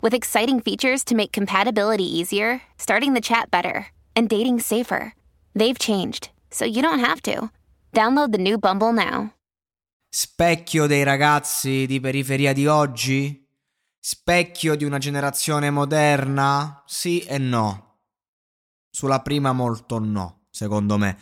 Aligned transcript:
with 0.00 0.14
exciting 0.14 0.60
features 0.60 1.04
to 1.04 1.14
make 1.14 1.32
compatibility 1.32 2.04
easier, 2.04 2.62
starting 2.78 3.14
the 3.14 3.20
chat 3.20 3.50
better, 3.50 3.86
and 4.14 4.28
dating 4.28 4.60
safer. 4.60 5.14
They've 5.54 5.78
changed, 5.78 6.30
so 6.50 6.64
you 6.64 6.82
don't 6.82 7.00
have 7.00 7.20
to. 7.22 7.50
Download 7.92 8.32
the 8.32 8.38
new 8.38 8.58
Bumble 8.58 8.92
now. 8.92 9.32
Specchio 10.08 10.86
dei 10.86 11.02
ragazzi 11.02 11.86
di 11.86 12.00
periferia 12.00 12.52
di 12.52 12.66
oggi? 12.66 13.46
Specchio 13.98 14.74
di 14.76 14.84
una 14.84 14.98
generazione 14.98 15.70
moderna? 15.70 16.82
Sì 16.86 17.20
e 17.20 17.38
no. 17.38 18.00
Sulla 18.90 19.20
prima 19.20 19.52
molto 19.52 19.98
no, 19.98 20.46
secondo 20.50 20.96
me. 20.96 21.18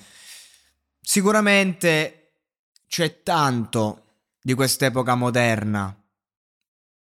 Sicuramente 1.00 2.34
c'è 2.86 3.22
tanto 3.22 4.04
di 4.40 4.54
quest'epoca 4.54 5.14
moderna, 5.14 6.03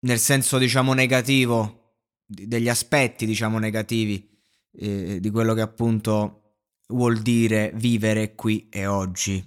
nel 0.05 0.19
senso 0.19 0.57
diciamo 0.57 0.93
negativo, 0.93 1.95
degli 2.25 2.69
aspetti 2.69 3.25
diciamo 3.25 3.59
negativi 3.59 4.27
eh, 4.71 5.19
di 5.19 5.29
quello 5.29 5.53
che 5.53 5.61
appunto 5.61 6.41
vuol 6.87 7.19
dire 7.19 7.71
vivere 7.75 8.35
qui 8.35 8.69
e 8.69 8.85
oggi. 8.85 9.43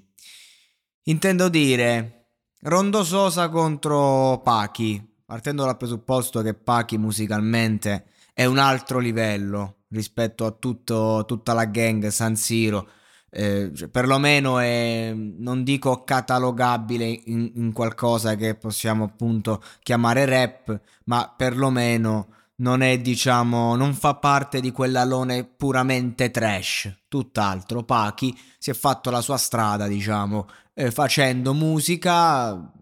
Intendo 1.04 1.48
dire 1.48 2.32
Rondo 2.62 3.04
Sosa 3.04 3.48
contro 3.48 4.40
Pachi, 4.42 5.02
partendo 5.24 5.64
dal 5.64 5.76
presupposto 5.76 6.42
che 6.42 6.54
Pachi 6.54 6.98
musicalmente 6.98 8.06
è 8.34 8.44
un 8.44 8.58
altro 8.58 8.98
livello 8.98 9.84
rispetto 9.90 10.44
a 10.44 10.50
tutto, 10.50 11.24
tutta 11.26 11.52
la 11.52 11.64
gang 11.66 12.08
San 12.08 12.36
Siro 12.36 12.88
eh, 13.30 13.70
cioè, 13.74 13.88
perlomeno 13.88 14.58
è, 14.58 15.12
non 15.14 15.62
dico 15.62 16.02
catalogabile 16.04 17.04
in, 17.04 17.50
in, 17.54 17.72
qualcosa 17.72 18.34
che 18.36 18.54
possiamo 18.54 19.04
appunto 19.04 19.62
chiamare 19.82 20.24
rap, 20.24 20.80
ma 21.04 21.32
perlomeno 21.36 22.28
non 22.56 22.80
è 22.82 22.98
diciamo, 22.98 23.76
non 23.76 23.94
fa 23.94 24.14
parte 24.14 24.60
di 24.60 24.72
quell'alone 24.72 25.44
puramente 25.44 26.30
trash, 26.30 27.04
tutt'altro. 27.08 27.84
Pachi 27.84 28.36
si 28.58 28.70
è 28.70 28.74
fatto 28.74 29.10
la 29.10 29.20
sua 29.20 29.36
strada, 29.36 29.86
diciamo, 29.86 30.48
eh, 30.74 30.90
facendo 30.90 31.52
musica 31.54 32.72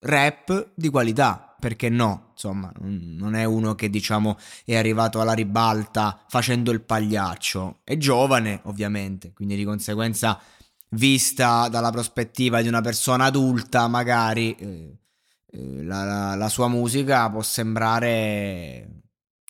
rap 0.00 0.70
di 0.74 0.88
qualità 0.88 1.47
perché 1.58 1.88
no? 1.88 2.30
Insomma, 2.32 2.72
non 2.78 3.34
è 3.34 3.44
uno 3.44 3.74
che 3.74 3.90
diciamo 3.90 4.36
è 4.64 4.76
arrivato 4.76 5.20
alla 5.20 5.32
ribalta 5.32 6.24
facendo 6.28 6.70
il 6.70 6.82
pagliaccio. 6.82 7.80
È 7.84 7.96
giovane, 7.96 8.60
ovviamente, 8.64 9.32
quindi 9.32 9.56
di 9.56 9.64
conseguenza, 9.64 10.40
vista 10.90 11.68
dalla 11.68 11.90
prospettiva 11.90 12.62
di 12.62 12.68
una 12.68 12.80
persona 12.80 13.24
adulta, 13.24 13.88
magari 13.88 14.54
eh, 14.54 14.98
eh, 15.50 15.82
la, 15.82 16.04
la, 16.04 16.34
la 16.34 16.48
sua 16.48 16.68
musica 16.68 17.28
può 17.30 17.42
sembrare 17.42 18.98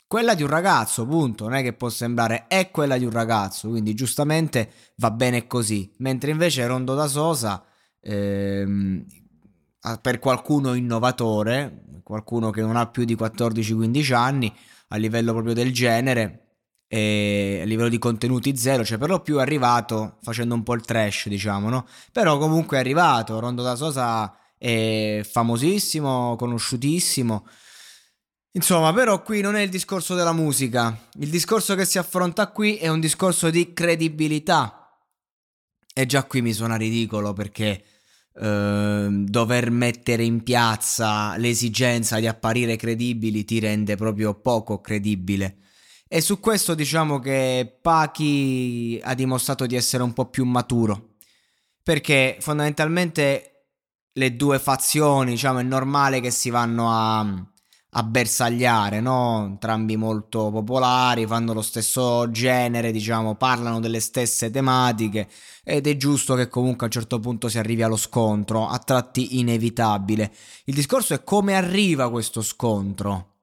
quella 0.07 0.35
di 0.35 0.43
un 0.43 0.49
ragazzo, 0.49 1.07
punto. 1.07 1.45
Non 1.45 1.55
è 1.55 1.63
che 1.63 1.75
può 1.75 1.91
sembrare 1.91 2.47
è 2.49 2.71
quella 2.71 2.97
di 2.97 3.05
un 3.05 3.13
ragazzo, 3.13 3.69
quindi 3.69 3.95
giustamente 3.95 4.71
va 4.97 5.11
bene 5.11 5.47
così. 5.47 5.93
Mentre 5.99 6.31
invece 6.31 6.67
Rondo 6.67 6.95
da 6.95 7.07
Sosa, 7.07 7.65
ehm, 8.01 9.05
per 10.01 10.19
qualcuno 10.19 10.75
innovatore, 10.75 11.85
qualcuno 12.03 12.51
che 12.51 12.61
non 12.63 12.77
ha 12.77 12.87
più 12.89 13.05
di 13.05 13.15
14-15 13.15 14.15
anni 14.15 14.55
a 14.89 14.97
livello 14.97 15.33
proprio 15.33 15.55
del 15.55 15.73
genere 15.73 16.45
e 16.89 17.61
a 17.63 17.65
livello 17.65 17.89
di 17.89 17.99
contenuti 17.99 18.57
zero, 18.57 18.85
cioè 18.85 18.97
per 18.97 19.11
lo 19.11 19.21
più 19.21 19.37
è 19.37 19.43
arrivato 19.43 20.19
facendo 20.23 20.55
un 20.55 20.63
po' 20.63 20.75
il 20.75 20.81
trash, 20.81 21.29
diciamo, 21.29 21.69
no? 21.69 21.87
Però 22.13 22.39
comunque 22.39 22.79
è 22.79 22.81
arrivato, 22.81 23.39
Rondo 23.39 23.63
da 23.63 23.77
Sosa 23.77 24.35
è 24.57 25.21
famosissimo, 25.31 26.35
conosciutissimo. 26.37 27.47
Insomma, 28.53 28.93
però 28.93 29.23
qui 29.23 29.43
non 29.43 29.55
è 29.55 29.61
il 29.61 29.69
discorso 29.69 30.15
della 30.15 30.33
musica. 30.33 30.99
Il 31.19 31.29
discorso 31.29 31.75
che 31.75 31.85
si 31.85 31.99
affronta 31.99 32.49
qui 32.49 32.77
è 32.77 32.89
un 32.89 32.99
discorso 32.99 33.51
di 33.51 33.73
credibilità. 33.73 34.99
E 35.95 36.07
già 36.07 36.25
qui 36.25 36.41
mi 36.43 36.53
suona 36.53 36.77
ridicolo 36.77 37.35
perché 37.35 37.85
Ehm, 38.41 39.25
dover 39.27 39.71
mettere 39.71 40.23
in 40.23 40.43
piazza 40.43 41.37
l'esigenza 41.37 42.21
di 42.21 42.27
apparire 42.27 42.77
credibili 42.77 43.45
ti 43.45 43.59
rende 43.59 43.97
proprio 43.97 44.35
poco 44.35 44.81
credibile. 44.81 45.57
E 46.07 46.21
su 46.21 46.39
questo 46.41 46.75
diciamo 46.75 47.19
che 47.19 47.79
Pachi 47.83 49.01
ha 49.03 49.15
dimostrato 49.15 49.67
di 49.67 49.77
essere 49.77 50.03
un 50.03 50.13
po' 50.13 50.27
più 50.31 50.45
maturo. 50.45 51.17
Perché 51.83 52.37
fondamentalmente 52.41 53.53
le 54.13 54.37
due 54.37 54.59
fazioni, 54.59 55.33
diciamo, 55.33 55.59
è 55.59 55.63
normale 55.63 56.21
che 56.21 56.31
si 56.31 56.51
vanno 56.51 56.91
a, 56.91 57.51
a 57.91 58.03
bersagliare, 58.03 59.01
no? 59.01 59.45
Entrambi 59.47 59.97
molto 59.97 60.51
popolari, 60.51 61.27
fanno 61.27 61.55
lo 61.55 61.63
stesso 61.63 62.31
genere, 62.31 62.93
diciamo, 62.93 63.35
parlano 63.37 63.81
delle 63.81 64.01
stesse 64.01 64.51
tematiche 64.51 65.29
ed 65.65 65.87
è 65.87 65.97
giusto 65.97 66.35
che 66.35 66.49
comunque 66.49 66.83
a 66.83 66.85
un 66.87 66.93
certo 66.93 67.19
punto 67.19 67.49
si 67.49 67.59
arrivi 67.59 67.83
allo 67.83 67.97
scontro, 67.97 68.67
a 68.69 68.79
tratti 68.79 69.39
inevitabile. 69.39 70.33
Il 70.65 70.75
discorso 70.75 71.15
è 71.15 71.25
come 71.25 71.55
arriva 71.55 72.11
questo 72.11 72.43
scontro 72.43 73.37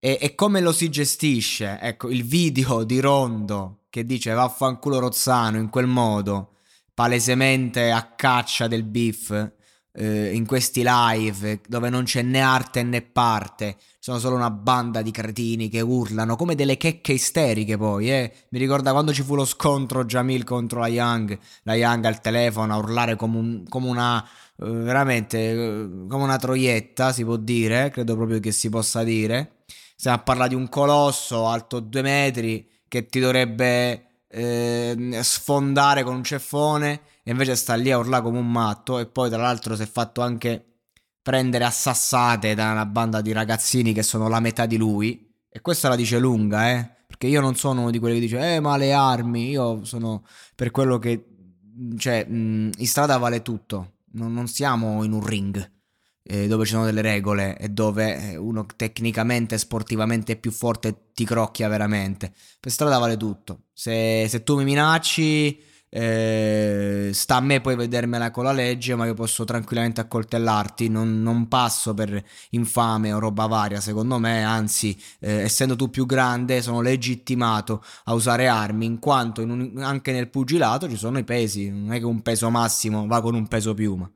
e, 0.00 0.18
e 0.20 0.34
come 0.34 0.60
lo 0.60 0.72
si 0.72 0.88
gestisce. 0.88 1.78
Ecco, 1.80 2.10
il 2.10 2.24
video 2.24 2.84
di 2.84 2.98
Rondo 3.00 3.80
che 3.90 4.06
dice 4.06 4.32
vaffanculo 4.32 4.98
Rozzano 4.98 5.58
in 5.58 5.68
quel 5.68 5.86
modo, 5.86 6.54
palesemente 6.94 7.90
a 7.90 8.14
caccia 8.16 8.66
del 8.68 8.84
beef 8.84 9.52
eh, 9.96 10.34
in 10.34 10.44
questi 10.44 10.82
live 10.84 11.60
dove 11.66 11.88
non 11.88 12.04
c'è 12.04 12.22
né 12.22 12.40
arte 12.40 12.82
né 12.82 13.00
parte, 13.00 13.76
sono 13.98 14.18
solo 14.18 14.34
una 14.34 14.50
banda 14.50 15.02
di 15.02 15.10
cretini 15.10 15.68
che 15.68 15.80
urlano 15.80 16.36
come 16.36 16.54
delle 16.54 16.76
checche 16.76 17.12
isteriche 17.12 17.76
poi, 17.76 18.10
eh. 18.10 18.32
Mi 18.50 18.58
ricorda 18.58 18.92
quando 18.92 19.12
ci 19.12 19.22
fu 19.22 19.34
lo 19.34 19.44
scontro 19.44 20.04
Jamil 20.04 20.44
contro 20.44 20.80
la 20.80 20.88
Young, 20.88 21.38
la 21.62 21.74
Young 21.74 22.04
al 22.04 22.20
telefono 22.20 22.74
a 22.74 22.76
urlare 22.76 23.16
come, 23.16 23.38
un, 23.38 23.64
come 23.68 23.88
una... 23.88 24.22
Eh, 24.56 24.70
veramente 24.70 25.50
eh, 25.50 25.88
come 26.08 26.22
una 26.22 26.36
troietta 26.36 27.12
si 27.12 27.24
può 27.24 27.36
dire, 27.36 27.90
credo 27.90 28.14
proprio 28.14 28.40
che 28.40 28.52
si 28.52 28.68
possa 28.68 29.02
dire. 29.02 29.62
Stiamo 29.96 30.18
a 30.18 30.20
parlare 30.22 30.50
di 30.50 30.54
un 30.54 30.68
colosso 30.68 31.46
alto 31.46 31.80
due 31.80 32.02
metri 32.02 32.68
che 32.88 33.06
ti 33.06 33.20
dovrebbe 33.20 34.13
eh, 34.34 35.20
sfondare 35.22 36.02
con 36.02 36.16
un 36.16 36.24
ceffone 36.24 37.00
e 37.22 37.30
invece 37.30 37.54
sta 37.54 37.74
lì 37.74 37.90
a 37.92 37.98
urlare 37.98 38.22
come 38.22 38.38
un 38.38 38.50
matto 38.50 38.98
e 38.98 39.06
poi 39.06 39.30
tra 39.30 39.40
l'altro 39.40 39.76
si 39.76 39.82
è 39.82 39.86
fatto 39.86 40.20
anche 40.20 40.64
prendere 41.22 41.64
a 41.64 41.70
sassate 41.70 42.54
da 42.54 42.72
una 42.72 42.84
banda 42.84 43.20
di 43.20 43.32
ragazzini 43.32 43.92
che 43.92 44.02
sono 44.02 44.28
la 44.28 44.40
metà 44.40 44.66
di 44.66 44.76
lui 44.76 45.32
e 45.48 45.60
questa 45.60 45.88
la 45.88 45.96
dice 45.96 46.18
lunga, 46.18 46.70
eh? 46.70 46.90
Perché 47.06 47.28
io 47.28 47.40
non 47.40 47.54
sono 47.54 47.82
uno 47.82 47.90
di 47.90 47.98
quelli 48.00 48.16
che 48.16 48.20
dice 48.22 48.54
"Eh, 48.56 48.60
ma 48.60 48.76
le 48.76 48.92
armi", 48.92 49.50
io 49.50 49.84
sono 49.84 50.24
per 50.54 50.70
quello 50.72 50.98
che 50.98 51.26
cioè, 51.96 52.26
in 52.28 52.72
strada 52.82 53.16
vale 53.18 53.42
tutto. 53.42 53.92
Non, 54.14 54.32
non 54.32 54.46
siamo 54.48 55.02
in 55.04 55.12
un 55.12 55.24
ring 55.24 55.72
eh, 56.24 56.46
dove 56.48 56.64
ci 56.64 56.72
sono 56.72 56.84
delle 56.84 57.02
regole 57.02 57.56
e 57.58 57.68
dove 57.68 58.32
eh, 58.32 58.36
uno 58.36 58.66
tecnicamente, 58.76 59.58
sportivamente 59.58 60.32
è 60.32 60.36
più 60.36 60.50
forte 60.50 61.10
ti 61.14 61.24
crocchia 61.24 61.68
veramente. 61.68 62.32
Per 62.58 62.72
strada 62.72 62.98
vale 62.98 63.16
tutto. 63.16 63.64
Se, 63.72 64.26
se 64.28 64.42
tu 64.42 64.56
mi 64.56 64.64
minacci 64.64 65.72
eh, 65.96 67.10
sta 67.12 67.36
a 67.36 67.40
me 67.40 67.60
poi 67.60 67.76
vedermela 67.76 68.32
con 68.32 68.42
la 68.42 68.50
legge, 68.50 68.96
ma 68.96 69.06
io 69.06 69.14
posso 69.14 69.44
tranquillamente 69.44 70.00
accoltellarti. 70.00 70.88
Non, 70.88 71.22
non 71.22 71.46
passo 71.46 71.94
per 71.94 72.20
infame 72.50 73.12
o 73.12 73.20
roba 73.20 73.46
varia, 73.46 73.80
secondo 73.80 74.18
me. 74.18 74.42
Anzi, 74.42 75.00
eh, 75.20 75.42
essendo 75.42 75.76
tu 75.76 75.90
più 75.90 76.04
grande, 76.04 76.62
sono 76.62 76.80
legittimato 76.80 77.84
a 78.04 78.14
usare 78.14 78.48
armi, 78.48 78.86
in 78.86 78.98
quanto 78.98 79.40
in 79.40 79.50
un, 79.50 79.82
anche 79.82 80.10
nel 80.10 80.28
pugilato 80.30 80.88
ci 80.88 80.96
sono 80.96 81.18
i 81.18 81.24
pesi. 81.24 81.70
Non 81.70 81.92
è 81.92 81.98
che 82.00 82.06
un 82.06 82.22
peso 82.22 82.50
massimo 82.50 83.06
va 83.06 83.20
con 83.20 83.34
un 83.34 83.46
peso 83.46 83.72
piuma. 83.72 84.10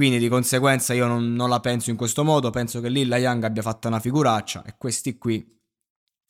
Quindi 0.00 0.18
di 0.18 0.28
conseguenza 0.30 0.94
io 0.94 1.06
non, 1.06 1.34
non 1.34 1.50
la 1.50 1.60
penso 1.60 1.90
in 1.90 1.96
questo 1.96 2.24
modo. 2.24 2.48
Penso 2.48 2.80
che 2.80 2.88
lì 2.88 3.04
la 3.04 3.18
Young 3.18 3.44
abbia 3.44 3.60
fatto 3.60 3.86
una 3.86 4.00
figuraccia 4.00 4.64
e 4.64 4.76
questi 4.78 5.18
qui. 5.18 5.46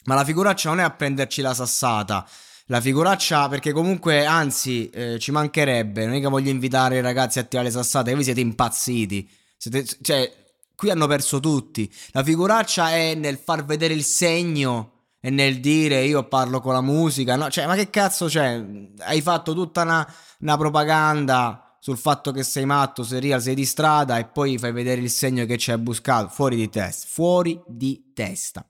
Ma 0.07 0.17
la 0.17 0.25
figuraccia 0.25 0.71
non 0.71 0.81
è 0.81 0.83
a 0.83 0.91
prenderci 0.91 1.41
la 1.41 1.55
sassata 1.55 2.27
la 2.67 2.81
figuraccia, 2.81 3.49
perché 3.49 3.71
comunque, 3.71 4.25
anzi, 4.27 4.91
eh, 4.91 5.21
ci 5.21 5.31
mancherebbe. 5.31 6.05
Non 6.05 6.17
è 6.17 6.21
che 6.21 6.27
voglio 6.27 6.51
invitare 6.51 6.97
i 6.97 7.01
ragazzi 7.01 7.39
a 7.39 7.45
tirare 7.45 7.69
le 7.69 7.73
sassate, 7.73 8.13
voi 8.13 8.25
siete 8.25 8.41
impazziti. 8.41 9.31
Siete, 9.57 9.85
cioè, 10.03 10.33
qui 10.75 10.91
hanno 10.91 11.07
perso 11.07 11.39
tutti. 11.39 11.89
La 12.11 12.25
figuraccia 12.25 12.91
è 12.91 13.15
nel 13.15 13.39
far 13.39 13.65
vedere 13.65 13.95
il 13.95 14.03
segno 14.03 15.05
e 15.21 15.31
nel 15.31 15.61
dire 15.61 16.03
io 16.03 16.27
parlo 16.27 16.61
con 16.61 16.73
la 16.73 16.81
musica, 16.81 17.37
no? 17.37 17.49
Cioè, 17.49 17.69
ma 17.69 17.77
che 17.77 17.89
cazzo 17.89 18.27
c'è? 18.27 18.65
Hai 18.99 19.21
fatto 19.21 19.55
tutta 19.55 19.83
una, 19.83 20.13
una 20.41 20.57
propaganda 20.57 21.70
sul 21.81 21.97
fatto 21.97 22.31
che 22.31 22.45
sei 22.45 22.67
matto, 22.67 23.03
sei 23.03 23.21
real, 23.21 23.41
sei 23.41 23.55
di 23.55 23.65
strada 23.65 24.19
e 24.19 24.27
poi 24.27 24.59
fai 24.59 24.71
vedere 24.71 25.01
il 25.01 25.11
segno 25.11 25.47
che 25.47 25.57
ci 25.57 25.73
hai 25.73 25.79
buscato. 25.79 26.29
Fuori 26.29 26.55
di 26.57 26.69
testa, 26.69 27.07
fuori 27.09 27.61
di 27.67 28.13
testa. 28.15 28.65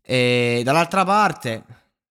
E 0.00 0.62
dall'altra 0.64 1.04
parte, 1.04 1.64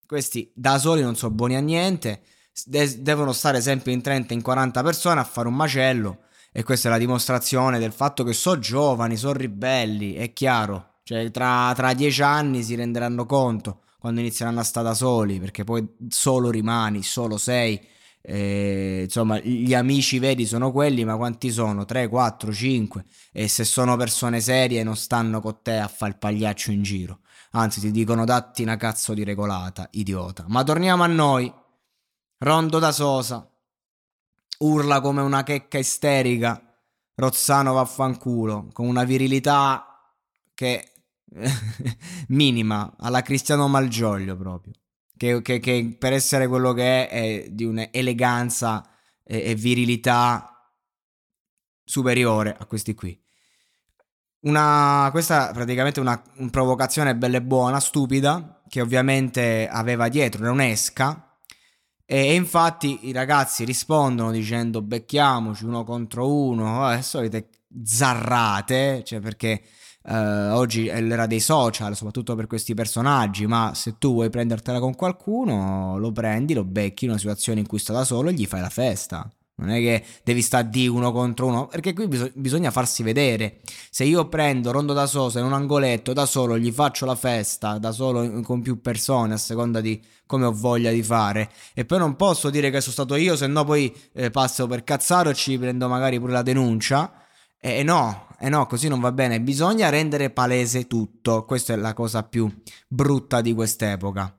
questi 0.06 0.50
da 0.54 0.78
soli 0.78 1.02
non 1.02 1.16
sono 1.16 1.34
buoni 1.34 1.56
a 1.56 1.60
niente, 1.60 2.22
de- 2.64 3.02
devono 3.02 3.32
stare 3.32 3.60
sempre 3.60 3.90
in 3.90 4.02
30, 4.02 4.32
in 4.34 4.40
40 4.40 4.82
persone 4.84 5.20
a 5.20 5.24
fare 5.24 5.48
un 5.48 5.54
macello. 5.54 6.20
E 6.52 6.62
questa 6.62 6.86
è 6.86 6.90
la 6.92 6.98
dimostrazione 6.98 7.80
del 7.80 7.90
fatto 7.92 8.22
che 8.22 8.32
sono 8.32 8.60
giovani, 8.60 9.16
sono 9.16 9.32
ribelli, 9.32 10.14
è 10.14 10.32
chiaro. 10.32 11.00
Cioè, 11.02 11.28
tra, 11.32 11.72
tra 11.74 11.92
dieci 11.92 12.22
anni 12.22 12.62
si 12.62 12.76
renderanno 12.76 13.26
conto 13.26 13.80
quando 13.98 14.20
inizieranno 14.20 14.60
a 14.60 14.64
stare 14.64 14.86
da 14.86 14.94
soli, 14.94 15.40
perché 15.40 15.64
poi 15.64 15.84
solo 16.08 16.50
rimani, 16.50 17.02
solo 17.02 17.36
sei 17.36 17.80
eh, 18.26 19.02
insomma, 19.04 19.38
gli 19.38 19.74
amici 19.74 20.18
veri 20.18 20.46
sono 20.46 20.72
quelli, 20.72 21.04
ma 21.04 21.16
quanti 21.16 21.50
sono? 21.50 21.84
3, 21.84 22.08
4, 22.08 22.52
5. 22.52 23.04
E 23.32 23.48
se 23.48 23.64
sono 23.64 23.96
persone 23.96 24.40
serie 24.40 24.82
non 24.82 24.96
stanno 24.96 25.42
con 25.42 25.58
te 25.62 25.76
a 25.76 25.88
fare 25.88 26.12
il 26.12 26.18
pagliaccio 26.18 26.70
in 26.70 26.82
giro. 26.82 27.20
Anzi, 27.50 27.80
ti 27.80 27.90
dicono 27.90 28.24
datti 28.24 28.62
una 28.62 28.76
cazzo 28.76 29.12
di 29.12 29.24
regolata, 29.24 29.88
idiota. 29.92 30.46
Ma 30.48 30.64
torniamo 30.64 31.02
a 31.02 31.06
noi. 31.06 31.52
Rondo 32.38 32.78
da 32.78 32.92
Sosa. 32.92 33.46
Urla 34.58 35.02
come 35.02 35.20
una 35.20 35.42
checca 35.42 35.76
isterica. 35.76 36.60
Rozzano 37.16 37.74
vaffanculo. 37.74 38.70
Con 38.72 38.86
una 38.86 39.04
virilità 39.04 40.00
che 40.54 40.92
minima 42.28 42.94
alla 42.98 43.20
Cristiano 43.20 43.68
Malgioglio 43.68 44.34
proprio 44.34 44.72
che, 45.24 45.42
che, 45.42 45.60
che 45.60 45.96
per 45.98 46.12
essere 46.12 46.46
quello 46.46 46.72
che 46.72 47.08
è 47.08 47.44
è 47.44 47.48
di 47.50 47.64
un'eleganza 47.64 48.88
e, 49.22 49.50
e 49.50 49.54
virilità 49.54 50.72
superiore 51.84 52.56
a 52.58 52.66
questi 52.66 52.94
qui. 52.94 53.18
Una, 54.40 55.08
questa 55.10 55.50
è 55.50 55.52
praticamente 55.54 56.00
una, 56.00 56.22
una 56.36 56.50
provocazione 56.50 57.16
bella 57.16 57.38
e 57.38 57.42
buona, 57.42 57.80
stupida, 57.80 58.62
che 58.68 58.82
ovviamente 58.82 59.66
aveva 59.70 60.08
dietro, 60.08 60.50
un'esca. 60.50 61.38
E, 62.04 62.16
e 62.28 62.34
infatti 62.34 63.06
i 63.08 63.12
ragazzi 63.12 63.64
rispondono 63.64 64.30
dicendo 64.30 64.82
becchiamoci 64.82 65.64
uno 65.64 65.84
contro 65.84 66.30
uno, 66.30 66.92
eh, 66.92 67.00
solite 67.00 67.48
zarrate, 67.82 69.02
cioè 69.04 69.20
perché 69.20 69.62
Uh, 70.06 70.52
oggi 70.52 70.86
è 70.86 71.00
l'era 71.00 71.26
dei 71.26 71.40
social, 71.40 71.96
soprattutto 71.96 72.34
per 72.34 72.46
questi 72.46 72.74
personaggi, 72.74 73.46
ma 73.46 73.72
se 73.74 73.96
tu 73.98 74.12
vuoi 74.12 74.28
prendertela 74.28 74.78
con 74.78 74.94
qualcuno, 74.94 75.96
lo 75.98 76.12
prendi, 76.12 76.52
lo 76.52 76.64
becchi 76.64 77.04
in 77.04 77.10
una 77.10 77.18
situazione 77.18 77.60
in 77.60 77.66
cui 77.66 77.78
sta 77.78 77.94
da 77.94 78.04
solo 78.04 78.28
e 78.28 78.34
gli 78.34 78.44
fai 78.44 78.60
la 78.60 78.68
festa. 78.68 79.26
Non 79.56 79.70
è 79.70 79.78
che 79.78 80.04
devi 80.22 80.42
stare 80.42 80.68
di 80.68 80.86
uno 80.88 81.10
contro 81.10 81.46
uno, 81.46 81.68
perché 81.68 81.94
qui 81.94 82.06
bis- 82.06 82.32
bisogna 82.34 82.70
farsi 82.70 83.02
vedere. 83.02 83.60
Se 83.88 84.04
io 84.04 84.28
prendo 84.28 84.72
Rondo 84.72 84.92
da 84.92 85.06
Sosa 85.06 85.38
in 85.38 85.46
un 85.46 85.54
angoletto 85.54 86.12
da 86.12 86.26
solo, 86.26 86.58
gli 86.58 86.70
faccio 86.70 87.06
la 87.06 87.14
festa 87.14 87.78
da 87.78 87.90
solo 87.90 88.42
con 88.42 88.60
più 88.60 88.82
persone, 88.82 89.32
a 89.32 89.38
seconda 89.38 89.80
di 89.80 90.02
come 90.26 90.44
ho 90.44 90.52
voglia 90.52 90.90
di 90.90 91.02
fare, 91.02 91.50
e 91.72 91.86
poi 91.86 91.98
non 91.98 92.16
posso 92.16 92.50
dire 92.50 92.70
che 92.70 92.80
sono 92.82 92.92
stato 92.92 93.14
io, 93.14 93.36
se 93.36 93.46
no 93.46 93.64
poi 93.64 93.94
eh, 94.12 94.30
passo 94.30 94.66
per 94.66 94.84
cazzaro 94.84 95.30
e 95.30 95.34
ci 95.34 95.56
prendo 95.56 95.88
magari 95.88 96.18
pure 96.18 96.32
la 96.32 96.42
denuncia 96.42 97.23
e 97.64 97.78
eh, 97.78 97.82
no, 97.82 98.26
eh 98.40 98.50
no, 98.50 98.66
così 98.66 98.88
non 98.88 99.00
va 99.00 99.10
bene. 99.10 99.40
Bisogna 99.40 99.88
rendere 99.88 100.28
palese 100.28 100.86
tutto. 100.86 101.46
Questa 101.46 101.72
è 101.72 101.76
la 101.76 101.94
cosa 101.94 102.22
più 102.22 102.46
brutta 102.86 103.40
di 103.40 103.54
quest'epoca. 103.54 104.38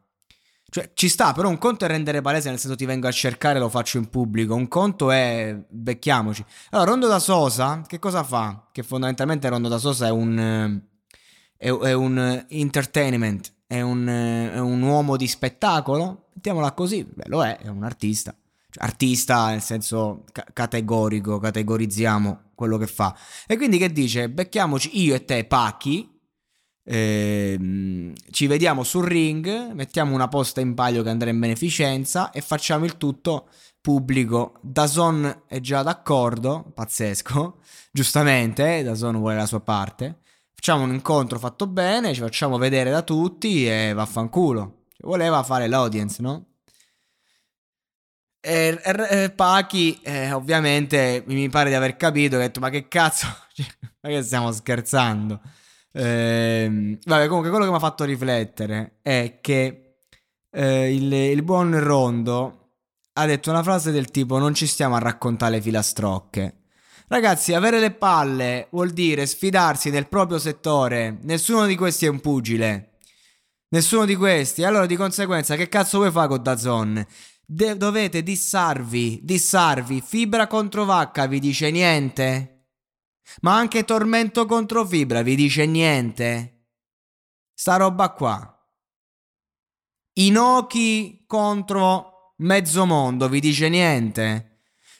Cioè, 0.69 0.91
ci 0.93 1.09
sta, 1.09 1.33
però 1.33 1.49
un 1.49 1.57
conto 1.57 1.85
è 1.85 1.87
rendere 1.87 2.21
palese, 2.21 2.49
nel 2.49 2.59
senso 2.59 2.75
ti 2.75 2.85
vengo 2.85 3.07
a 3.07 3.11
cercare 3.11 3.57
e 3.57 3.61
lo 3.61 3.69
faccio 3.69 3.97
in 3.97 4.11
pubblico. 4.11 4.53
Un 4.53 4.67
conto 4.67 5.09
è 5.09 5.59
becchiamoci. 5.67 6.45
Allora, 6.69 6.91
Rondo 6.91 7.07
da 7.07 7.17
Sosa, 7.17 7.81
che 7.87 7.97
cosa 7.97 8.23
fa? 8.23 8.69
Che 8.71 8.83
fondamentalmente 8.83 9.49
Rondo 9.49 9.69
da 9.69 9.79
Sosa 9.79 10.05
è 10.05 10.11
un. 10.11 10.79
È, 11.57 11.67
è 11.67 11.93
un 11.93 12.45
entertainment, 12.47 13.53
è 13.65 13.81
un, 13.81 14.05
è 14.05 14.59
un 14.59 14.83
uomo 14.83 15.17
di 15.17 15.25
spettacolo. 15.25 16.27
Mettiamola 16.35 16.73
così, 16.73 17.03
beh, 17.03 17.23
lo 17.25 17.43
è, 17.43 17.57
è 17.57 17.69
un 17.69 17.81
artista 17.81 18.35
artista 18.77 19.49
nel 19.49 19.61
senso 19.61 20.23
ca- 20.31 20.45
categorico, 20.53 21.39
categorizziamo 21.39 22.51
quello 22.55 22.77
che 22.77 22.87
fa. 22.87 23.15
E 23.47 23.57
quindi 23.57 23.77
che 23.77 23.91
dice? 23.91 24.29
Becchiamoci 24.29 25.01
io 25.01 25.15
e 25.15 25.25
te, 25.25 25.45
Pacchi, 25.45 26.09
ehm, 26.83 28.13
ci 28.31 28.47
vediamo 28.47 28.83
sul 28.83 29.05
ring, 29.05 29.71
mettiamo 29.73 30.13
una 30.13 30.27
posta 30.27 30.61
in 30.61 30.73
palio 30.73 31.03
che 31.03 31.09
andrà 31.09 31.29
in 31.29 31.39
beneficenza 31.39 32.31
e 32.31 32.41
facciamo 32.41 32.85
il 32.85 32.97
tutto 32.97 33.49
pubblico. 33.81 34.55
Dazon 34.61 35.43
è 35.47 35.59
già 35.59 35.83
d'accordo, 35.83 36.71
pazzesco, 36.73 37.59
giustamente, 37.91 38.83
Dazon 38.83 39.17
vuole 39.17 39.35
la 39.35 39.45
sua 39.45 39.61
parte. 39.61 40.19
Facciamo 40.53 40.83
un 40.83 40.93
incontro 40.93 41.37
fatto 41.37 41.67
bene, 41.67 42.13
ci 42.13 42.21
facciamo 42.21 42.57
vedere 42.57 42.89
da 42.89 43.03
tutti 43.03 43.67
e 43.67 43.93
vaffanculo. 43.93 44.85
Voleva 44.99 45.43
fare 45.43 45.67
l'audience, 45.67 46.21
no? 46.21 46.54
E, 48.47 48.79
e 48.83 49.31
Pachi, 49.31 49.99
eh, 50.03 50.31
ovviamente, 50.31 51.23
mi 51.25 51.49
pare 51.49 51.69
di 51.69 51.75
aver 51.75 51.97
capito, 51.97 52.35
ha 52.35 52.39
detto, 52.39 52.59
ma 52.59 52.69
che 52.69 52.87
cazzo, 52.87 53.25
cioè, 53.51 53.65
ma 54.01 54.09
che 54.09 54.21
stiamo 54.21 54.51
scherzando? 54.51 55.41
Eh, 55.91 56.99
vabbè, 57.03 57.25
comunque, 57.25 57.49
quello 57.49 57.65
che 57.65 57.71
mi 57.71 57.77
ha 57.77 57.79
fatto 57.79 58.03
riflettere 58.03 58.99
è 59.01 59.39
che 59.41 59.95
eh, 60.51 60.93
il, 60.93 61.11
il, 61.11 61.41
buon 61.41 61.79
Rondo 61.79 62.73
ha 63.13 63.25
detto 63.25 63.49
una 63.49 63.63
frase 63.63 63.89
del 63.91 64.11
tipo, 64.11 64.37
non 64.37 64.53
ci 64.53 64.67
stiamo 64.67 64.95
a 64.95 64.99
raccontare 64.99 65.59
filastrocche. 65.59 66.65
Ragazzi, 67.07 67.55
avere 67.55 67.79
le 67.79 67.91
palle 67.91 68.67
vuol 68.69 68.91
dire 68.91 69.25
sfidarsi 69.25 69.89
nel 69.89 70.07
proprio 70.07 70.37
settore. 70.37 71.17
Nessuno 71.21 71.65
di 71.65 71.75
questi 71.75 72.05
è 72.05 72.09
un 72.09 72.19
pugile. 72.19 72.97
Nessuno 73.69 74.05
di 74.05 74.15
questi. 74.15 74.63
Allora, 74.63 74.85
di 74.85 74.95
conseguenza, 74.95 75.55
che 75.55 75.67
cazzo 75.67 75.97
vuoi 75.97 76.11
fare 76.11 76.27
con 76.27 76.43
Dazon? 76.43 77.05
De- 77.47 77.77
dovete 77.77 78.23
dissarvi, 78.23 79.19
dissarvi. 79.23 80.01
Fibra 80.01 80.47
contro 80.47 80.85
vacca 80.85 81.27
vi 81.27 81.39
dice 81.39 81.69
niente? 81.69 82.51
Ma 83.41 83.55
anche 83.55 83.83
tormento 83.85 84.45
contro 84.45 84.85
fibra 84.85 85.21
vi 85.21 85.35
dice 85.35 85.65
niente? 85.65 86.67
Sta 87.53 87.77
roba 87.77 88.11
qua. 88.13 88.49
Inoki 90.17 91.23
contro 91.27 92.33
mezzo 92.37 92.85
mondo 92.85 93.29
vi 93.29 93.39
dice 93.39 93.69
niente? 93.69 94.54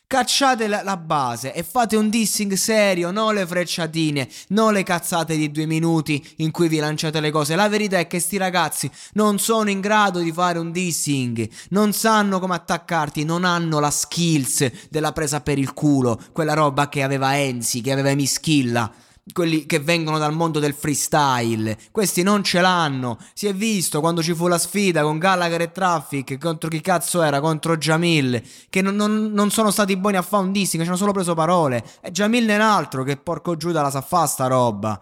Cacciate 0.08 0.68
la, 0.68 0.84
la, 0.84 0.98
base 0.98 1.52
e 1.52 1.64
fate 1.64 1.96
un 1.96 2.10
dissing 2.10 2.54
serio, 2.54 3.10
non 3.10 3.34
le 3.34 3.44
frecciatine, 3.48 4.30
non 4.50 4.72
le 4.72 4.84
cazzate 4.84 5.36
di 5.36 5.50
due 5.50 5.66
minuti 5.66 6.24
in 6.38 6.52
cui 6.52 6.68
vi 6.68 6.78
lanciate 6.78 7.20
le 7.20 7.32
cose. 7.32 7.56
La 7.56 7.68
verità 7.68 7.98
è 7.98 8.06
che 8.06 8.20
sti 8.20 8.38
ragazzi 8.38 8.90
non 9.14 9.40
sono 9.40 9.72
in 9.72 9.80
grado 9.80 10.20
di 10.20 10.32
fare 10.32 10.60
un 10.60 10.72
dissing, 10.72 11.50
non 11.70 11.92
sanno 11.92 12.40
come 12.40 12.54
attaccarti, 12.54 13.24
non 13.24 13.46
hanno 13.46 13.80
la 13.80 13.90
skills 13.90 14.90
della 14.92 15.12
presa 15.12 15.42
per 15.42 15.58
il 15.58 15.74
culo, 15.74 16.22
quella 16.32 16.54
roba 16.54 16.88
che 16.88 17.02
aveva 17.02 17.40
Enzi, 17.40 17.82
che 17.82 17.92
aveva 17.92 18.14
Mischilla 18.14 18.94
quelli 19.34 19.66
che 19.66 19.80
vengono 19.80 20.18
dal 20.18 20.34
mondo 20.34 20.60
del 20.60 20.74
freestyle. 20.74 21.78
Questi 21.92 22.22
non 22.22 22.44
ce 22.44 22.62
l'hanno. 22.62 23.18
Si 23.34 23.48
è 23.48 23.54
visto 23.54 24.00
quando 24.00 24.22
ci 24.22 24.36
fu 24.36 24.48
la 24.48 24.58
sfida 24.58 25.02
con 25.02 25.18
Gallagher 25.18 25.62
e 25.62 25.72
Traffic 25.72 26.38
contro 26.38 26.70
chi 26.70 26.82
cazzo 26.82 27.22
era? 27.22 27.40
Contro 27.40 27.78
Jamil. 27.78 28.42
Che 28.70 28.82
non, 28.82 28.96
non, 28.96 29.32
non 29.32 29.50
sono 29.50 29.72
stati 29.72 29.98
buoni 29.98 30.18
a 30.18 30.22
fare 30.22 30.44
un 30.44 30.52
dissing, 30.52 30.84
ci 30.84 30.88
hanno 30.88 30.98
solo 30.98 31.12
preso 31.12 31.34
parole. 31.34 31.84
E 32.02 32.12
Jamil 32.12 32.48
è 32.48 32.56
un 32.56 32.62
altro 32.62 33.04
che 33.04 33.18
porco 33.18 33.58
Giuda 33.58 33.82
la 33.82 33.90
sa 33.90 34.02
fa 34.02 34.26
sta 34.28 34.48
roba. 34.48 35.02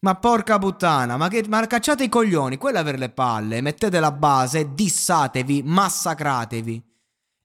Ma 0.00 0.14
porca 0.16 0.58
puttana, 0.58 1.16
ma, 1.16 1.28
che, 1.28 1.44
ma 1.48 1.66
cacciate 1.66 2.04
i 2.04 2.10
coglioni, 2.10 2.58
quella 2.58 2.82
per 2.82 2.98
le 2.98 3.08
palle, 3.08 3.62
mettete 3.62 4.00
la 4.00 4.12
base, 4.12 4.74
dissatevi, 4.74 5.62
massacratevi. 5.64 6.82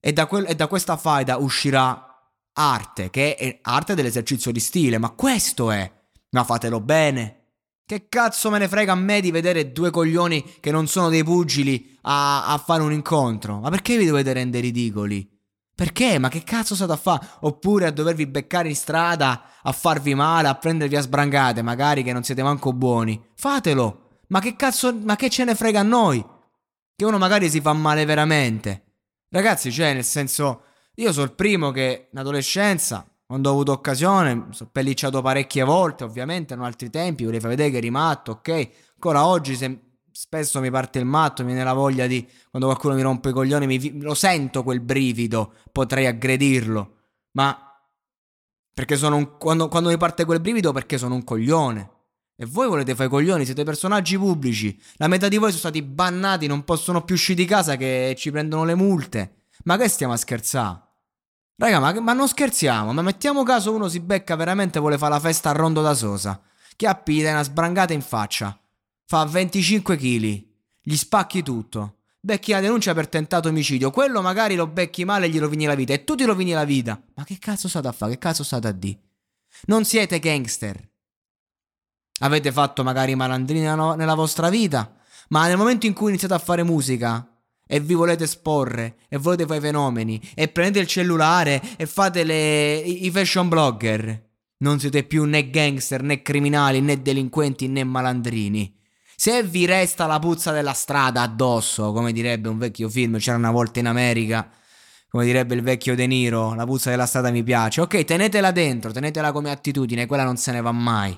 E 0.01 0.13
da, 0.13 0.25
quel, 0.27 0.45
e 0.45 0.55
da 0.55 0.67
questa 0.67 0.97
faida 0.97 1.37
uscirà 1.37 2.08
arte, 2.53 3.09
che 3.09 3.35
è 3.35 3.59
arte 3.61 3.95
dell'esercizio 3.95 4.51
di 4.51 4.59
stile, 4.59 4.97
ma 4.97 5.09
questo 5.11 5.71
è. 5.71 5.91
Ma 6.31 6.43
fatelo 6.43 6.79
bene. 6.79 7.35
Che 7.85 8.07
cazzo 8.07 8.51
me 8.51 8.59
ne 8.59 8.67
frega 8.67 8.91
a 8.91 8.95
me 8.95 9.19
di 9.19 9.31
vedere 9.31 9.71
due 9.71 9.89
coglioni 9.89 10.57
che 10.59 10.69
non 10.69 10.87
sono 10.87 11.09
dei 11.09 11.23
pugili 11.23 11.97
a, 12.03 12.45
a 12.45 12.57
fare 12.59 12.83
un 12.83 12.91
incontro? 12.91 13.59
Ma 13.59 13.69
perché 13.69 13.97
vi 13.97 14.05
dovete 14.05 14.31
rendere 14.33 14.61
ridicoli? 14.63 15.27
Perché? 15.73 16.19
Ma 16.19 16.29
che 16.29 16.43
cazzo 16.43 16.75
state 16.75 16.91
a 16.91 16.97
fare? 16.97 17.25
Oppure 17.39 17.87
a 17.87 17.91
dovervi 17.91 18.27
beccare 18.27 18.67
in 18.67 18.75
strada, 18.75 19.43
a 19.63 19.71
farvi 19.71 20.13
male, 20.13 20.49
a 20.49 20.55
prendervi 20.55 20.97
a 20.97 21.01
sbrangate, 21.01 21.61
magari 21.61 22.03
che 22.03 22.13
non 22.13 22.23
siete 22.23 22.43
manco 22.43 22.73
buoni. 22.73 23.19
Fatelo! 23.33 24.19
Ma 24.27 24.39
che 24.39 24.55
cazzo, 24.55 24.93
ma 24.93 25.15
che 25.15 25.29
ce 25.29 25.43
ne 25.45 25.55
frega 25.55 25.79
a 25.79 25.83
noi? 25.83 26.23
Che 26.95 27.05
uno 27.05 27.17
magari 27.17 27.49
si 27.49 27.61
fa 27.61 27.73
male 27.73 28.05
veramente. 28.05 28.83
Ragazzi, 29.29 29.71
cioè, 29.71 29.93
nel 29.93 30.03
senso, 30.03 30.63
io 31.01 31.11
sono 31.11 31.25
il 31.25 31.33
primo 31.33 31.71
che 31.71 32.09
in 32.11 32.19
adolescenza 32.19 33.09
quando 33.29 33.49
ho 33.49 33.51
avuto 33.51 33.73
occasione, 33.73 34.47
sono 34.49 34.71
pellicciato 34.71 35.21
parecchie 35.21 35.63
volte, 35.63 36.03
ovviamente, 36.03 36.55
in 36.55 36.61
altri 36.61 36.89
tempi, 36.89 37.25
volevo 37.25 37.47
vedere 37.47 37.69
che 37.69 37.77
eri 37.77 37.91
matto, 37.91 38.31
ok? 38.31 38.69
Ancora 38.95 39.23
oggi 39.23 39.55
se 39.55 39.81
spesso 40.11 40.59
mi 40.59 40.71
parte 40.71 40.97
il 40.97 41.05
matto, 41.05 41.43
mi 41.43 41.49
viene 41.49 41.63
la 41.63 41.73
voglia 41.73 42.07
di 42.07 42.27
quando 42.49 42.67
qualcuno 42.67 42.95
mi 42.95 43.03
rompe 43.03 43.29
i 43.29 43.31
coglioni, 43.31 43.67
mi, 43.67 44.01
lo 44.01 44.15
sento 44.15 44.63
quel 44.63 44.79
brivido, 44.79 45.53
potrei 45.71 46.07
aggredirlo, 46.07 46.95
ma 47.33 47.71
perché 48.73 48.97
sono 48.97 49.17
un, 49.17 49.37
quando, 49.37 49.67
quando 49.67 49.89
mi 49.89 49.97
parte 49.97 50.25
quel 50.25 50.39
brivido 50.39 50.71
perché 50.71 50.97
sono 50.97 51.13
un 51.13 51.23
coglione. 51.23 51.97
E 52.35 52.47
voi 52.47 52.67
volete 52.67 52.95
fare 52.95 53.09
i 53.09 53.11
coglioni, 53.11 53.45
siete 53.45 53.63
personaggi 53.63 54.17
pubblici. 54.17 54.75
La 54.95 55.07
metà 55.07 55.27
di 55.27 55.37
voi 55.37 55.49
sono 55.49 55.59
stati 55.59 55.83
bannati, 55.83 56.47
non 56.47 56.63
possono 56.63 57.03
più 57.03 57.13
uscire 57.13 57.43
di 57.43 57.45
casa 57.45 57.75
che 57.75 58.15
ci 58.17 58.31
prendono 58.31 58.63
le 58.63 58.73
multe. 58.73 59.49
Ma 59.65 59.77
che 59.77 59.87
stiamo 59.87 60.13
a 60.13 60.17
scherzare? 60.17 60.87
Raga, 61.59 61.79
ma, 61.79 61.99
ma, 61.99 62.13
non 62.13 62.29
scherziamo, 62.29 62.93
ma 62.93 63.01
mettiamo 63.01 63.43
caso 63.43 63.73
uno 63.73 63.89
si 63.89 63.99
becca 63.99 64.37
veramente 64.37 64.79
vuole 64.79 64.97
fare 64.97 65.11
la 65.11 65.19
festa 65.19 65.49
a 65.49 65.51
Rondo 65.51 65.81
da 65.81 65.93
Sosa. 65.93 66.41
Chiappi, 66.77 67.15
gli 67.15 67.21
dai 67.21 67.33
una 67.33 67.43
sbrangata 67.43 67.91
in 67.91 68.01
faccia. 68.01 68.57
Fa 69.05 69.25
25 69.25 69.97
kg. 69.97 70.43
Gli 70.81 70.95
spacchi 70.95 71.43
tutto. 71.43 71.97
Becchi 72.21 72.51
la 72.51 72.61
denuncia 72.61 72.93
per 72.93 73.09
tentato 73.09 73.49
omicidio. 73.49 73.91
Quello 73.91 74.21
magari 74.21 74.55
lo 74.55 74.67
becchi 74.67 75.03
male 75.03 75.25
e 75.25 75.29
gli 75.29 75.37
rovini 75.37 75.65
la 75.65 75.75
vita. 75.75 75.91
E 75.91 76.05
tu 76.05 76.15
ti 76.15 76.23
rovini 76.23 76.53
la 76.53 76.63
vita. 76.63 76.97
Ma 77.15 77.25
che 77.25 77.37
cazzo 77.37 77.67
state 77.67 77.89
a 77.89 77.91
fare? 77.91 78.13
Che 78.13 78.19
cazzo 78.19 78.45
state 78.45 78.67
a 78.69 78.71
dire? 78.71 78.99
Non 79.65 79.83
siete 79.83 80.17
gangster. 80.19 80.81
Avete 82.19 82.53
fatto 82.53 82.85
magari 82.85 83.15
malandrini 83.15 83.65
nella 83.65 84.15
vostra 84.15 84.47
vita. 84.49 84.95
Ma 85.27 85.47
nel 85.47 85.57
momento 85.57 85.85
in 85.85 85.93
cui 85.93 86.09
iniziate 86.09 86.33
a 86.33 86.39
fare 86.39 86.63
musica, 86.63 87.28
e 87.71 87.79
vi 87.79 87.93
volete 87.93 88.23
esporre 88.23 88.95
e 89.09 89.17
volete 89.17 89.45
fare 89.45 89.59
i 89.59 89.61
fenomeni 89.61 90.19
e 90.33 90.47
prendete 90.47 90.79
il 90.79 90.87
cellulare 90.87 91.61
e 91.77 91.85
fate 91.85 92.23
le, 92.23 92.77
i, 92.77 93.11
fashion 93.11 93.47
blogger. 93.47 94.27
Non 94.57 94.79
siete 94.79 95.03
più 95.03 95.23
né 95.25 95.51
gangster 95.51 96.01
né 96.01 96.23
criminali 96.23 96.81
né 96.81 96.99
delinquenti 96.99 97.67
né 97.67 97.83
malandrini. 97.83 98.75
Se 99.15 99.43
vi 99.43 99.67
resta 99.67 100.07
la 100.07 100.17
puzza 100.17 100.51
della 100.51 100.73
strada 100.73 101.21
addosso, 101.21 101.91
come 101.91 102.11
direbbe 102.11 102.49
un 102.49 102.57
vecchio 102.57 102.89
film, 102.89 103.19
c'era 103.19 103.37
una 103.37 103.51
volta 103.51 103.77
in 103.77 103.85
America, 103.85 104.49
come 105.07 105.25
direbbe 105.25 105.53
il 105.53 105.61
vecchio 105.61 105.93
De 105.93 106.07
Niro, 106.07 106.55
la 106.55 106.65
puzza 106.65 106.89
della 106.89 107.05
strada 107.05 107.29
mi 107.29 107.43
piace. 107.43 107.81
Ok, 107.81 108.03
tenetela 108.03 108.49
dentro, 108.49 108.91
tenetela 108.91 109.31
come 109.31 109.51
attitudine, 109.51 110.07
quella 110.07 110.23
non 110.23 110.37
se 110.37 110.51
ne 110.53 110.61
va 110.61 110.71
mai. 110.71 111.15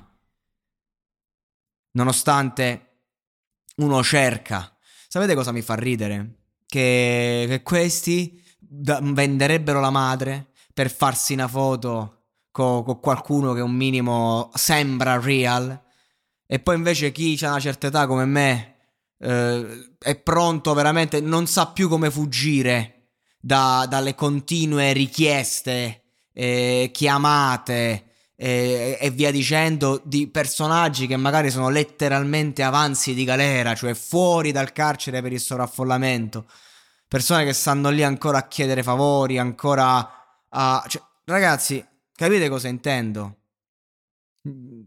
Nonostante 1.91 3.03
uno 3.77 4.03
cerca. 4.03 4.75
Sapete 5.07 5.33
cosa 5.33 5.53
mi 5.53 5.61
fa 5.61 5.75
ridere? 5.75 6.40
Che, 6.71 7.45
che 7.49 7.63
questi 7.63 8.41
da, 8.57 9.01
venderebbero 9.03 9.81
la 9.81 9.89
madre 9.89 10.51
per 10.73 10.89
farsi 10.89 11.33
una 11.33 11.49
foto 11.49 12.27
con, 12.49 12.85
con 12.85 13.01
qualcuno 13.01 13.51
che 13.51 13.59
un 13.59 13.73
minimo 13.73 14.49
sembra 14.53 15.19
real. 15.19 15.77
E 16.47 16.59
poi 16.59 16.77
invece 16.77 17.11
chi 17.11 17.37
ha 17.41 17.49
una 17.49 17.59
certa 17.59 17.87
età 17.87 18.07
come 18.07 18.23
me 18.23 18.75
eh, 19.19 19.95
è 19.99 20.15
pronto 20.15 20.73
veramente, 20.73 21.19
non 21.19 21.45
sa 21.45 21.67
più 21.67 21.89
come 21.89 22.09
fuggire 22.09 23.09
da, 23.37 23.85
dalle 23.89 24.15
continue 24.15 24.93
richieste, 24.93 26.03
eh, 26.31 26.89
chiamate 26.93 28.10
eh, 28.43 28.97
e 28.99 29.11
via 29.11 29.29
dicendo 29.29 30.01
di 30.03 30.27
personaggi 30.27 31.05
che 31.05 31.15
magari 31.15 31.51
sono 31.51 31.69
letteralmente 31.69 32.63
avanzi 32.63 33.13
di 33.13 33.23
galera, 33.23 33.75
cioè 33.75 33.93
fuori 33.93 34.51
dal 34.51 34.71
carcere 34.71 35.21
per 35.21 35.31
il 35.31 35.39
sovraffollamento. 35.39 36.47
Persone 37.07 37.45
che 37.45 37.53
stanno 37.53 37.91
lì 37.91 38.01
ancora 38.01 38.39
a 38.39 38.47
chiedere 38.47 38.81
favori, 38.81 39.37
ancora 39.37 40.47
a... 40.49 40.83
Cioè, 40.87 41.03
ragazzi, 41.25 41.85
capite 42.15 42.49
cosa 42.49 42.67
intendo? 42.67 43.41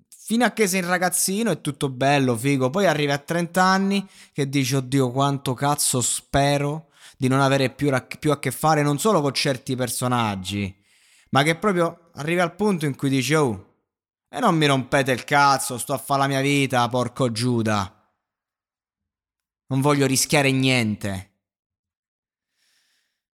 Fino 0.09 0.45
a 0.45 0.51
che 0.51 0.67
sei 0.67 0.81
un 0.83 0.89
ragazzino 0.89 1.53
è 1.53 1.61
tutto 1.61 1.91
bello, 1.91 2.37
figo. 2.37 2.71
Poi 2.71 2.87
arrivi 2.87 3.13
a 3.13 3.19
30 3.19 3.63
anni 3.63 4.05
che 4.33 4.49
dici, 4.49 4.75
oddio, 4.75 5.13
quanto 5.13 5.55
cazzo 5.55 6.01
spero 6.01 6.89
di 7.17 7.29
non 7.29 7.41
avere 7.41 7.71
più, 7.71 7.93
più 8.19 8.33
a 8.33 8.41
che 8.41 8.51
fare 8.51 8.83
non 8.83 8.99
solo 8.99 9.21
con 9.21 9.33
certi 9.33 9.77
personaggi, 9.77 10.83
ma 11.35 11.43
che 11.43 11.57
proprio 11.57 12.11
arrivi 12.15 12.39
al 12.39 12.55
punto 12.55 12.87
in 12.87 12.95
cui 12.95 13.09
dici, 13.09 13.35
oh, 13.35 13.73
e 14.29 14.39
non 14.39 14.57
mi 14.57 14.67
rompete 14.67 15.11
il 15.11 15.25
cazzo, 15.25 15.79
sto 15.79 15.93
a 15.93 15.99
fare 15.99 16.21
la 16.21 16.29
mia 16.29 16.41
vita, 16.41 16.89
porco 16.89 17.33
Giuda. 17.33 18.13
Non 19.67 19.81
voglio 19.81 20.07
rischiare 20.07 20.53
niente. 20.53 21.33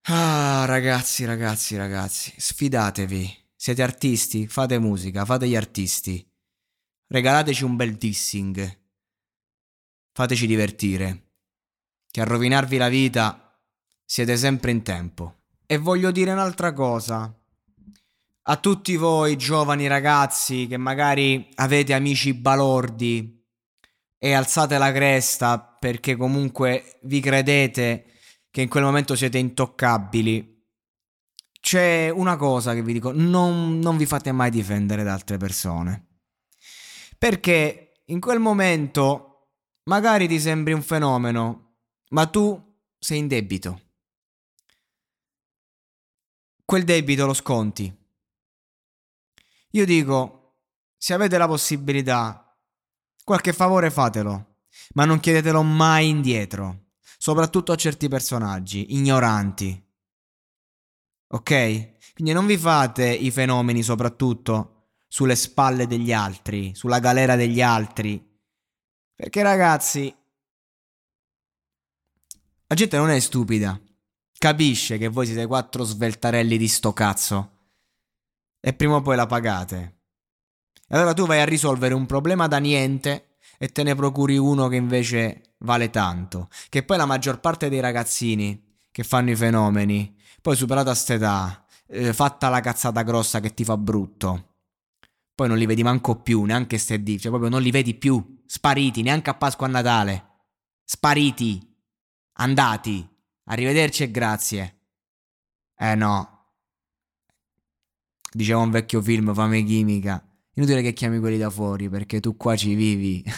Ah, 0.07 0.65
ragazzi, 0.67 1.25
ragazzi, 1.25 1.77
ragazzi, 1.77 2.35
sfidatevi. 2.37 3.43
Siete 3.55 3.83
artisti? 3.83 4.49
Fate 4.49 4.81
musica, 4.81 5.25
fate 5.25 5.47
gli 5.47 5.55
artisti. 5.55 6.29
Regalateci 7.07 7.63
un 7.63 7.77
bel 7.77 7.95
dissing. 7.95 8.79
Fateci 10.13 10.49
divertire. 10.49 11.35
Che 12.11 12.21
a 12.21 12.25
rovinarvi 12.25 12.77
la 12.77 12.89
vita 12.89 13.57
siete 14.05 14.37
sempre 14.37 14.73
in 14.73 14.83
tempo. 14.83 15.43
E 15.65 15.79
voglio 15.79 16.11
dire 16.11 16.33
un'altra 16.33 16.73
cosa 16.73 17.33
a 18.47 18.57
tutti 18.57 18.97
voi 18.97 19.37
giovani 19.37 19.87
ragazzi 19.87 20.67
che 20.67 20.77
magari 20.77 21.49
avete 21.55 21.95
amici 21.95 22.35
balordi 22.35 23.43
e 24.19 24.33
alzate 24.33 24.77
la 24.77 24.93
cresta 24.93 25.59
perché 25.61 26.17
comunque 26.17 26.99
vi 27.03 27.21
credete 27.21 28.05
che 28.51 28.63
in 28.63 28.69
quel 28.69 28.85
momento 28.85 29.17
siete 29.17 29.39
intoccabili. 29.39 30.53
C'è 31.59 32.11
una 32.11 32.37
cosa 32.37 32.75
che 32.75 32.83
vi 32.83 32.93
dico, 32.93 33.13
non, 33.13 33.79
non 33.79 33.97
vi 33.97 34.05
fate 34.05 34.31
mai 34.33 34.51
difendere 34.51 35.03
da 35.03 35.15
altre 35.15 35.39
persone. 35.39 36.21
Perché 37.17 38.03
in 38.07 38.21
quel 38.21 38.41
momento 38.41 39.53
magari 39.85 40.29
ti 40.29 40.39
sembri 40.39 40.75
un 40.75 40.83
fenomeno, 40.83 41.77
ma 42.11 42.27
tu 42.27 42.63
sei 42.99 43.19
in 43.19 43.29
debito. 43.29 43.81
Quel 46.63 46.85
debito 46.85 47.25
lo 47.25 47.35
sconti 47.35 48.04
io 49.75 49.85
dico, 49.85 50.59
se 50.97 51.15
avete 51.15 51.37
la 51.37 51.49
possibilità, 51.49 52.57
qualche 53.25 53.53
favore 53.53 53.91
fatelo, 53.91 54.59
ma 54.95 55.05
non 55.05 55.19
chiedetelo 55.19 55.63
mai 55.63 56.09
indietro, 56.09 56.91
soprattutto 57.19 57.73
a 57.73 57.77
certi 57.77 58.07
personaggi, 58.09 58.95
ignoranti. 58.95 59.83
Ok? 61.29 62.13
Quindi 62.13 62.33
non 62.33 62.47
vi 62.47 62.57
fate 62.57 63.09
i 63.09 63.33
fenomeni 63.33 63.83
soprattutto 63.83 64.91
sulle 65.09 65.35
spalle 65.35 65.89
degli 65.89 66.13
altri, 66.13 66.73
sulla 66.77 67.01
galera 67.01 67.35
degli 67.35 67.61
altri. 67.61 68.25
Perché 69.13 69.43
ragazzi, 69.43 70.15
la 72.69 72.75
gente 72.77 72.97
non 72.97 73.11
è 73.11 73.19
stupida. 73.19 73.81
Capisce 74.39 74.99
che 74.99 75.09
voi 75.09 75.27
siete 75.27 75.47
quattro 75.47 75.83
sveltarelli 75.83 76.57
di 76.57 76.69
sto 76.69 76.93
cazzo 76.93 77.54
e 78.67 78.73
prima 78.73 78.95
o 78.95 79.03
poi 79.03 79.15
la 79.15 79.27
pagate. 79.27 79.99
E 80.89 80.97
allora 80.97 81.13
tu 81.13 81.27
vai 81.27 81.41
a 81.41 81.45
risolvere 81.45 81.93
un 81.93 82.07
problema 82.07 82.47
da 82.47 82.57
niente 82.57 83.37
e 83.59 83.69
te 83.69 83.83
ne 83.83 83.95
procuri 83.95 84.39
uno 84.39 84.69
che 84.69 84.77
invece 84.77 85.57
vale 85.59 85.91
tanto. 85.91 86.49
Che 86.71 86.83
poi 86.83 86.97
la 86.97 87.05
maggior 87.05 87.41
parte 87.41 87.69
dei 87.69 87.81
ragazzini 87.81 88.79
che 88.91 89.03
fanno 89.03 89.33
i 89.33 89.37
fenomeni, 89.37 90.17
poi 90.41 90.57
superata 90.57 90.95
st'età, 90.95 91.67
eh, 91.89 92.15
fatta 92.15 92.49
la 92.49 92.61
cazzata 92.61 93.03
grossa 93.03 93.41
che 93.41 93.53
ti 93.53 93.65
fa 93.65 93.77
brutto, 93.77 94.55
poi 95.35 95.47
non 95.47 95.59
li 95.59 95.67
vedi 95.67 95.83
manco 95.83 96.23
più, 96.23 96.45
neanche 96.45 96.79
ste 96.79 97.03
di, 97.03 97.21
cioè 97.21 97.29
proprio 97.29 97.51
non 97.51 97.61
li 97.61 97.71
vedi 97.71 97.93
più, 97.95 98.43
spariti, 98.47 99.03
neanche 99.03 99.29
a 99.29 99.35
Pasqua 99.35 99.67
a 99.67 99.71
Natale. 99.71 100.29
Spariti, 100.85 101.77
andati, 102.35 103.07
arrivederci 103.45 104.05
e 104.05 104.11
grazie. 104.11 104.79
Eh 105.77 105.95
no, 105.95 106.34
diceva 108.35 108.61
un 108.61 108.71
vecchio 108.71 109.01
film, 109.01 109.33
fame 109.35 109.63
chimica. 109.65 110.23
Inutile 110.55 110.83
che 110.83 110.93
chiami 110.93 111.19
quelli 111.19 111.39
da 111.39 111.51
fuori 111.51 111.89
perché 111.89 112.21
tu 112.21 112.37
qua 112.37 112.57
ci 112.57 112.75
vivi. 112.75 113.25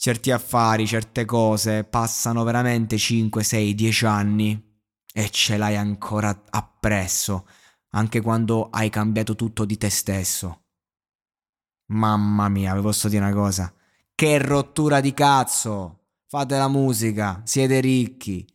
Certi 0.00 0.30
affari, 0.30 0.86
certe 0.86 1.24
cose 1.24 1.82
passano 1.82 2.44
veramente 2.44 2.96
5, 2.96 3.42
6, 3.42 3.74
10 3.74 4.06
anni 4.06 4.80
e 5.12 5.28
ce 5.30 5.56
l'hai 5.56 5.76
ancora 5.76 6.44
appresso, 6.50 7.48
anche 7.90 8.20
quando 8.20 8.68
hai 8.70 8.90
cambiato 8.90 9.34
tutto 9.34 9.64
di 9.64 9.76
te 9.76 9.90
stesso. 9.90 10.66
Mamma 11.86 12.48
mia, 12.48 12.74
vi 12.74 12.80
posso 12.80 13.08
dire 13.08 13.24
una 13.24 13.34
cosa? 13.34 13.74
Che 14.14 14.38
rottura 14.38 15.00
di 15.00 15.12
cazzo! 15.12 16.10
Fate 16.28 16.56
la 16.56 16.68
musica, 16.68 17.40
siete 17.44 17.80
ricchi, 17.80 18.46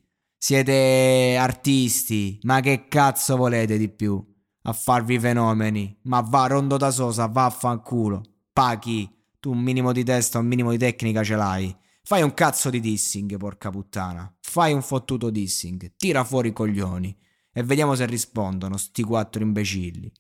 siete 0.46 1.38
artisti, 1.40 2.38
ma 2.42 2.60
che 2.60 2.90
cazzo 2.90 3.38
volete 3.38 3.78
di 3.78 3.88
più? 3.88 4.22
A 4.64 4.74
farvi 4.74 5.18
fenomeni. 5.18 5.98
Ma 6.02 6.20
va, 6.20 6.48
rondo 6.48 6.76
da 6.76 6.92
sosa, 6.92 7.28
vaffanculo. 7.28 8.22
Paghi. 8.52 9.10
Tu 9.40 9.52
un 9.52 9.60
minimo 9.60 9.94
di 9.94 10.04
testa, 10.04 10.40
un 10.40 10.48
minimo 10.48 10.72
di 10.72 10.78
tecnica 10.78 11.24
ce 11.24 11.38
l'hai. 11.38 11.74
Fai 12.04 12.24
un 12.24 12.34
cazzo 12.34 12.70
di 12.70 12.82
dissing, 12.82 13.38
porca 13.38 13.70
puttana. 13.70 14.36
Fai 14.42 14.74
un 14.74 14.82
fottuto 14.82 15.30
dissing. 15.30 15.94
Tira 15.96 16.26
fuori 16.26 16.50
i 16.50 16.54
coglioni. 16.54 17.18
e 17.54 17.64
vediamo 17.64 17.96
se 17.96 18.06
rispondono 18.06 18.76
sti 18.76 19.02
quattro 19.04 19.44
imbecilli. 19.44 20.12